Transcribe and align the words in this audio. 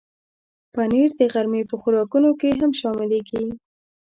پنېر 0.73 1.09
د 1.19 1.21
غرمې 1.33 1.61
په 1.69 1.75
خوراکونو 1.81 2.29
کې 2.39 2.49
هم 2.59 2.71
شاملېږي. 2.79 3.43